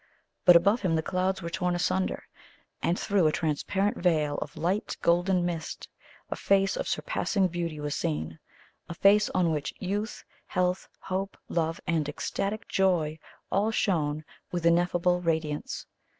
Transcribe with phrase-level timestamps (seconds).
[0.45, 2.23] But above him the clouds were torn asunder,
[2.81, 5.87] and through a transparent veil of light golden mist,
[6.31, 8.39] a face of surpassing beauty was seen
[8.89, 13.19] a face on which youth, health, hope, love, and ecstatic joy
[13.51, 15.85] all shone with ineffable radiance.